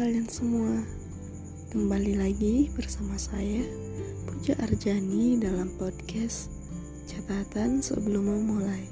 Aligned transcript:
kalian 0.00 0.32
semua, 0.32 0.80
kembali 1.76 2.16
lagi 2.16 2.72
bersama 2.72 3.20
saya 3.20 3.60
Puja 4.24 4.56
Arjani 4.64 5.36
dalam 5.36 5.68
podcast 5.76 6.48
Catatan 7.04 7.84
Sebelum 7.84 8.24
Memulai. 8.24 8.88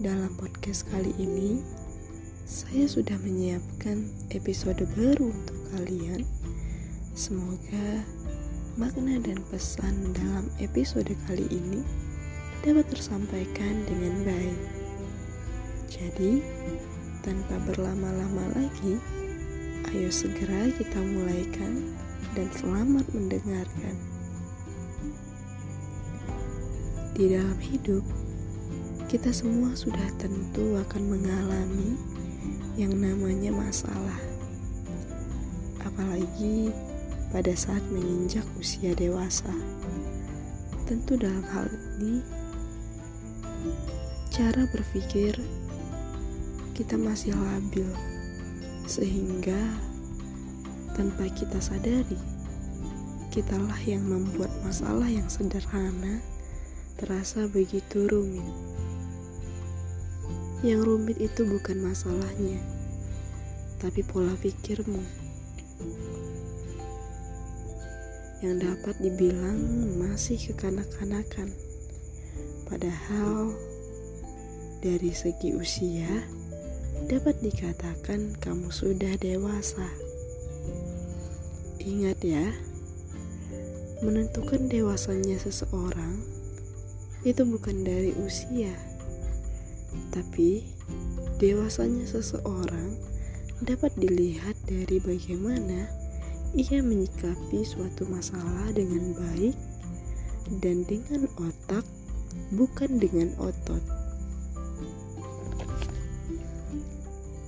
Dalam 0.00 0.32
podcast 0.40 0.88
kali 0.88 1.12
ini, 1.20 1.60
saya 2.48 2.88
sudah 2.88 3.20
menyiapkan 3.20 4.08
episode 4.32 4.88
baru 4.96 5.28
untuk 5.28 5.60
kalian. 5.76 6.24
Semoga 7.12 8.08
makna 8.80 9.20
dan 9.20 9.36
pesan 9.52 10.16
dalam 10.16 10.48
episode 10.64 11.12
kali 11.28 11.44
ini 11.52 11.84
dapat 12.64 12.88
tersampaikan 12.88 13.84
dengan 13.84 14.16
baik. 14.24 14.60
Jadi, 15.92 16.40
tanpa 17.20 17.60
berlama-lama 17.68 18.48
lagi, 18.56 18.96
ayo 19.94 20.10
segera 20.10 20.74
kita 20.74 20.98
mulaikan 20.98 21.94
dan 22.34 22.50
selamat 22.50 23.06
mendengarkan. 23.14 23.94
Di 27.14 27.30
dalam 27.30 27.54
hidup, 27.62 28.02
kita 29.06 29.30
semua 29.30 29.70
sudah 29.78 30.02
tentu 30.18 30.74
akan 30.82 31.02
mengalami 31.14 31.94
yang 32.74 32.90
namanya 32.98 33.54
masalah. 33.54 34.18
Apalagi 35.86 36.74
pada 37.30 37.54
saat 37.54 37.86
menginjak 37.94 38.42
usia 38.58 38.98
dewasa. 38.98 39.54
Tentu 40.90 41.14
dalam 41.14 41.46
hal 41.54 41.70
ini 42.02 42.18
cara 44.34 44.66
berpikir 44.74 45.38
kita 46.74 46.98
masih 46.98 47.30
labil, 47.38 47.86
sehingga 48.84 49.58
tanpa 50.94 51.26
kita 51.32 51.58
sadari, 51.58 52.20
kitalah 53.32 53.80
yang 53.82 54.04
membuat 54.06 54.52
masalah 54.62 55.08
yang 55.10 55.26
sederhana 55.26 56.22
terasa 57.00 57.50
begitu 57.50 58.06
rumit. 58.06 58.46
Yang 60.62 60.80
rumit 60.86 61.18
itu 61.20 61.42
bukan 61.44 61.82
masalahnya, 61.82 62.62
tapi 63.82 64.00
pola 64.06 64.32
pikirmu 64.38 65.24
yang 68.44 68.60
dapat 68.60 69.00
dibilang 69.00 69.56
masih 69.96 70.36
kekanak-kanakan. 70.36 71.48
Padahal 72.68 73.56
dari 74.84 75.16
segi 75.16 75.56
usia, 75.56 76.28
dapat 77.04 77.36
dikatakan 77.44 78.32
kamu 78.40 78.72
sudah 78.72 79.12
dewasa. 79.20 79.92
Ingat 81.84 82.16
ya, 82.24 82.48
menentukan 84.00 84.72
dewasanya 84.72 85.36
seseorang 85.36 86.24
itu 87.28 87.44
bukan 87.44 87.84
dari 87.84 88.16
usia, 88.16 88.72
tapi 90.16 90.64
dewasanya 91.36 92.08
seseorang 92.08 92.96
dapat 93.60 93.92
dilihat 94.00 94.56
dari 94.64 94.96
bagaimana 94.96 95.84
ia 96.56 96.80
menyikapi 96.80 97.68
suatu 97.68 98.08
masalah 98.08 98.72
dengan 98.72 99.12
baik 99.12 99.56
dan 100.64 100.88
dengan 100.88 101.28
otak, 101.36 101.84
bukan 102.56 102.96
dengan 102.96 103.36
otot. 103.36 104.03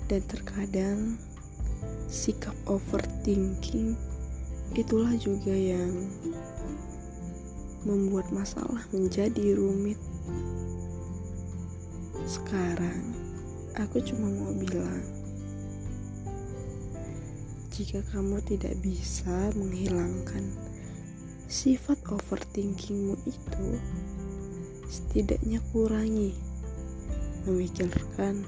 Dan 0.07 0.23
terkadang 0.31 1.19
sikap 2.07 2.55
overthinking 2.71 3.99
itulah 4.79 5.11
juga 5.19 5.51
yang 5.51 5.91
membuat 7.87 8.31
masalah 8.31 8.83
menjadi 8.95 9.55
rumit. 9.59 9.99
Sekarang 12.27 13.15
aku 13.79 14.03
cuma 14.03 14.27
mau 14.27 14.51
bilang, 14.55 15.03
jika 17.71 18.03
kamu 18.11 18.43
tidak 18.47 18.75
bisa 18.83 19.55
menghilangkan 19.55 20.51
sifat 21.47 21.99
overthinkingmu 22.11 23.15
itu, 23.27 23.69
setidaknya 24.91 25.63
kurangi 25.71 26.35
memikirkan 27.47 28.43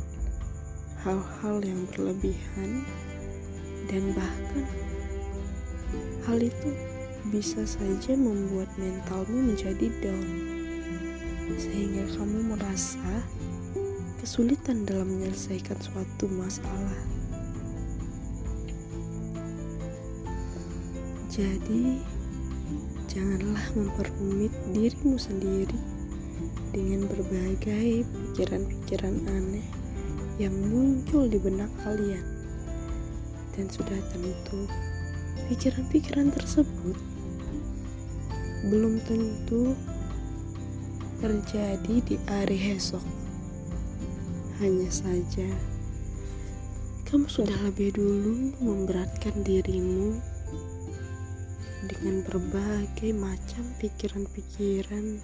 hal-hal 1.09 1.65
yang 1.65 1.89
berlebihan 1.89 2.85
dan 3.89 4.13
bahkan 4.13 4.69
hal 6.29 6.37
itu 6.37 6.71
bisa 7.33 7.65
saja 7.65 8.13
membuat 8.13 8.69
mentalmu 8.77 9.49
menjadi 9.49 9.89
down 10.05 10.29
sehingga 11.57 12.05
kamu 12.13 12.53
merasa 12.53 13.25
kesulitan 14.21 14.85
dalam 14.85 15.09
menyelesaikan 15.09 15.81
suatu 15.81 16.29
masalah. 16.29 17.01
Jadi, 21.33 22.05
janganlah 23.09 23.65
memperumit 23.73 24.53
dirimu 24.77 25.17
sendiri 25.17 25.81
dengan 26.77 27.09
berbagai 27.09 28.05
pikiran-pikiran 28.05 29.17
aneh 29.33 29.78
yang 30.39 30.55
muncul 30.71 31.27
di 31.27 31.37
benak 31.37 31.71
kalian. 31.83 32.23
Dan 33.59 33.67
sudah 33.67 33.99
tentu, 34.15 34.71
pikiran-pikiran 35.51 36.31
tersebut 36.31 36.95
belum 38.71 39.03
tentu 39.03 39.75
terjadi 41.19 41.95
di 42.07 42.17
hari 42.31 42.79
esok. 42.79 43.03
Hanya 44.63 44.91
saja, 44.91 45.51
kamu 47.11 47.27
sudah 47.27 47.59
lebih 47.67 47.99
dulu 47.99 48.55
memberatkan 48.63 49.43
dirimu 49.43 50.19
dengan 51.87 52.23
berbagai 52.27 53.11
macam 53.15 53.65
pikiran-pikiran 53.83 55.23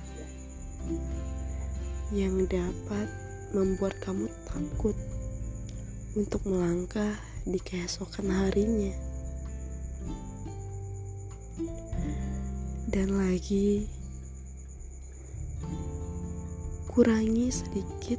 yang 2.15 2.47
dapat 2.47 3.24
membuat 3.55 3.95
kamu 4.03 4.27
takut 4.51 4.99
untuk 6.19 6.43
melangkah 6.45 7.15
di 7.47 7.63
keesokan 7.63 8.35
harinya. 8.35 8.91
Dan 12.91 13.15
lagi, 13.15 13.87
kurangi 16.91 17.51
sedikit 17.51 18.19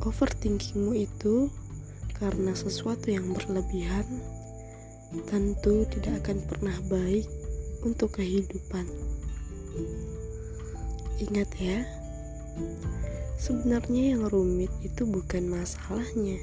overthinkingmu 0.00 0.96
itu 0.96 1.48
karena 2.16 2.52
sesuatu 2.52 3.08
yang 3.08 3.32
berlebihan 3.32 4.04
tentu 5.28 5.88
tidak 5.88 6.24
akan 6.24 6.38
pernah 6.44 6.76
baik 6.92 7.24
untuk 7.84 8.20
kehidupan. 8.20 8.84
Ingat 11.20 11.50
ya, 11.56 11.84
Sebenarnya 13.40 14.14
yang 14.16 14.28
rumit 14.28 14.68
itu 14.84 15.08
bukan 15.08 15.48
masalahnya, 15.48 16.38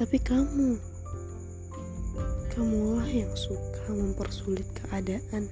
tapi 0.00 0.16
kamu. 0.16 0.80
Kamulah 2.52 3.08
yang 3.08 3.32
suka 3.32 3.88
mempersulit 3.88 4.68
keadaan, 4.76 5.48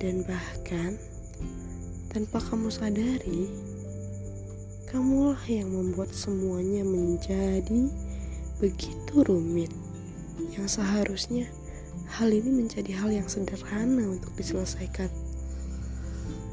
dan 0.00 0.24
bahkan 0.24 0.96
tanpa 2.08 2.40
kamu 2.40 2.72
sadari, 2.72 3.52
kamulah 4.88 5.40
yang 5.44 5.68
membuat 5.68 6.08
semuanya 6.16 6.88
menjadi 6.88 7.92
begitu 8.56 9.14
rumit. 9.28 9.68
Yang 10.56 10.80
seharusnya 10.80 11.52
hal 12.16 12.32
ini 12.32 12.48
menjadi 12.48 12.96
hal 12.96 13.12
yang 13.12 13.28
sederhana 13.28 14.08
untuk 14.08 14.32
diselesaikan, 14.40 15.12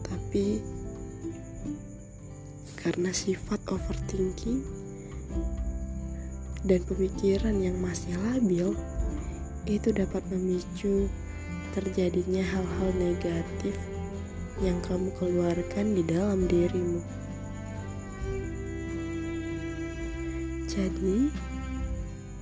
tapi 0.03 0.59
karena 2.83 3.15
sifat 3.15 3.63
overthinking 3.71 4.59
dan 6.67 6.83
pemikiran 6.83 7.55
yang 7.55 7.79
masih 7.79 8.11
labil 8.19 8.75
itu 9.63 9.95
dapat 9.95 10.19
memicu 10.27 11.07
terjadinya 11.71 12.43
hal-hal 12.43 12.91
negatif 12.99 13.79
yang 14.59 14.75
kamu 14.83 15.15
keluarkan 15.15 15.95
di 15.95 16.03
dalam 16.03 16.43
dirimu. 16.45 16.99
Jadi, 20.67 21.31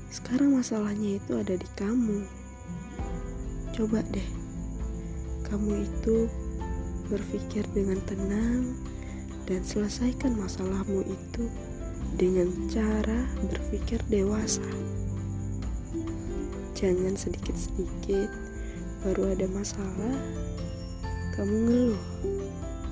sekarang 0.10 0.58
masalahnya 0.58 1.22
itu 1.22 1.32
ada 1.38 1.54
di 1.54 1.70
kamu. 1.78 2.26
Coba 3.78 4.02
deh, 4.10 4.30
kamu 5.46 5.86
itu 5.86 6.28
berpikir 7.08 7.64
dengan 7.76 8.00
tenang 8.10 8.91
dan 9.50 9.62
selesaikan 9.66 10.38
masalahmu 10.38 11.06
itu 11.06 11.50
dengan 12.16 12.50
cara 12.70 13.26
berpikir 13.48 14.02
dewasa. 14.12 14.66
Jangan 16.78 17.14
sedikit-sedikit 17.14 18.30
baru 19.06 19.34
ada 19.34 19.48
masalah, 19.50 20.18
kamu 21.38 21.56
ngeluh, 21.70 22.04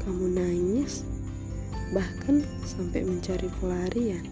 kamu 0.05 0.25
nangis, 0.33 1.05
bahkan 1.93 2.45
sampai 2.65 3.01
mencari 3.01 3.49
pelarian 3.57 4.25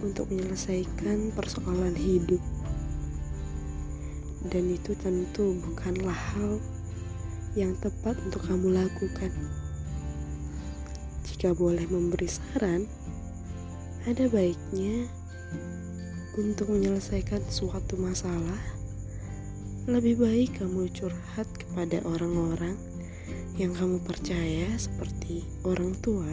untuk 0.00 0.28
menyelesaikan 0.32 1.32
persoalan 1.36 1.92
hidup. 1.96 2.40
Dan 4.40 4.72
itu 4.72 4.96
tentu 4.96 5.52
bukanlah 5.60 6.16
hal 6.16 6.56
yang 7.52 7.76
tepat 7.84 8.16
untuk 8.24 8.40
kamu 8.48 8.72
lakukan. 8.72 9.28
Jika 11.40 11.56
boleh 11.56 11.88
memberi 11.88 12.28
saran, 12.28 12.84
ada 14.04 14.28
baiknya 14.28 15.08
untuk 16.36 16.68
menyelesaikan 16.68 17.40
suatu 17.48 17.96
masalah, 17.96 18.60
lebih 19.88 20.20
baik 20.20 20.60
kamu 20.60 20.92
curhat 20.92 21.48
kepada 21.56 22.04
orang-orang 22.04 22.76
yang 23.56 23.72
kamu 23.72 24.04
percaya 24.04 24.68
seperti 24.76 25.48
orang 25.64 25.96
tua, 26.04 26.28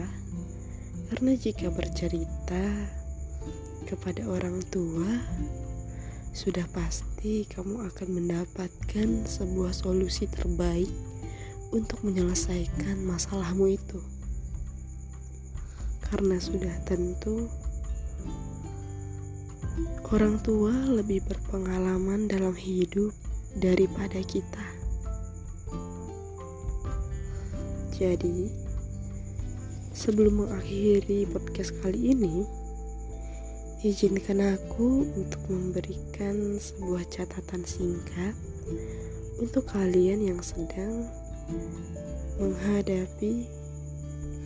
karena 1.08 1.40
jika 1.40 1.72
bercerita 1.72 2.68
kepada 3.88 4.28
orang 4.28 4.60
tua, 4.68 5.08
sudah 6.36 6.68
pasti 6.76 7.48
kamu 7.48 7.80
akan 7.96 8.08
mendapatkan 8.12 9.24
sebuah 9.24 9.72
solusi 9.72 10.28
terbaik 10.28 10.92
untuk 11.72 12.04
menyelesaikan 12.04 13.00
masalahmu 13.08 13.72
itu. 13.72 14.17
Karena 16.08 16.40
sudah 16.40 16.76
tentu 16.88 17.52
orang 20.08 20.40
tua 20.40 20.72
lebih 20.72 21.20
berpengalaman 21.28 22.32
dalam 22.32 22.56
hidup 22.56 23.12
daripada 23.60 24.24
kita. 24.24 24.64
Jadi, 27.92 28.48
sebelum 29.92 30.48
mengakhiri 30.48 31.28
podcast 31.28 31.76
kali 31.84 32.16
ini, 32.16 32.48
izinkan 33.84 34.56
aku 34.56 35.12
untuk 35.12 35.44
memberikan 35.50 36.56
sebuah 36.56 37.04
catatan 37.12 37.68
singkat 37.68 38.38
untuk 39.44 39.68
kalian 39.70 40.24
yang 40.24 40.40
sedang 40.40 41.10
menghadapi 42.38 43.50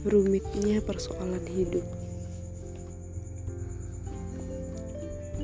rumitnya 0.01 0.81
persoalan 0.81 1.45
hidup. 1.45 1.85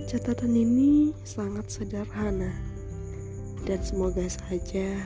Catatan 0.09 0.55
ini 0.55 1.13
sangat 1.21 1.69
sederhana, 1.69 2.49
dan 3.69 3.79
semoga 3.85 4.25
saja 4.25 5.05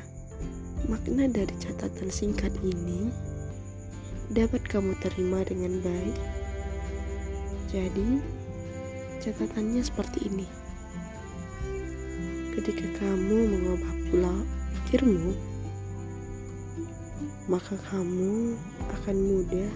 makna 0.88 1.28
dari 1.28 1.52
catatan 1.60 2.08
singkat 2.08 2.54
ini 2.64 3.12
dapat 4.32 4.64
kamu 4.72 4.96
terima 5.04 5.44
dengan 5.44 5.84
baik. 5.84 6.18
Jadi, 7.68 8.24
catatannya 9.20 9.84
seperti 9.84 10.32
ini: 10.32 10.48
ketika 12.56 12.88
kamu 13.04 13.52
mengubah 13.52 13.94
pola 14.08 14.36
pikirmu, 14.86 15.34
maka 17.50 17.76
kamu 17.92 18.56
akan 18.90 19.18
mudah 19.18 19.72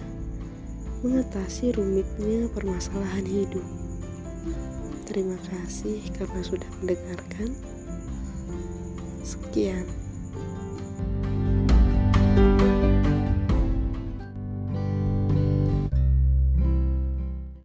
mengatasi 1.04 1.76
rumitnya 1.76 2.50
permasalahan 2.50 3.26
hidup. 3.26 3.66
Terima 5.06 5.38
kasih 5.46 6.02
karena 6.18 6.40
sudah 6.42 6.70
mendengarkan. 6.82 7.54
Sekian. 9.26 9.86
thank 12.36 12.60
you 12.60 12.75